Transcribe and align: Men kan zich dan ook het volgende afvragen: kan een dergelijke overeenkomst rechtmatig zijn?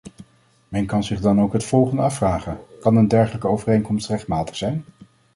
Men 0.67 0.85
kan 0.85 1.03
zich 1.03 1.19
dan 1.19 1.41
ook 1.41 1.53
het 1.53 1.63
volgende 1.63 2.01
afvragen: 2.01 2.59
kan 2.81 2.95
een 2.95 3.07
dergelijke 3.07 3.47
overeenkomst 3.47 4.07
rechtmatig 4.07 4.55
zijn? 4.55 4.85